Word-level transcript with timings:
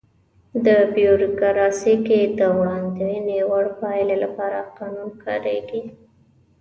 په 0.63 0.75
بیوروکراسي 0.95 1.95
کې 2.07 2.19
د 2.39 2.41
وړاندوينې 2.57 3.39
وړ 3.49 3.65
پایلې 3.79 4.17
لپاره 4.23 4.59
قانون 4.77 5.09
کاریږي. 5.23 5.83